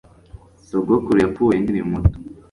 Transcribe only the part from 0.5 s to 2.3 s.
Sogokuru yapfuye nkiri muto